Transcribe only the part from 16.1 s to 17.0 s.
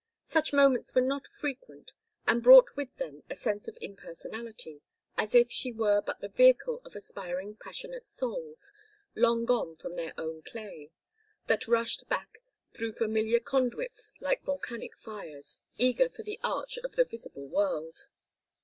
the arch of